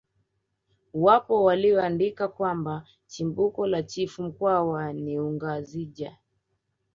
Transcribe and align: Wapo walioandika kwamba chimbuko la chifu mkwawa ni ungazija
Wapo 0.93 1.43
walioandika 1.43 2.27
kwamba 2.27 2.85
chimbuko 3.07 3.67
la 3.67 3.83
chifu 3.83 4.23
mkwawa 4.23 4.93
ni 4.93 5.19
ungazija 5.19 6.17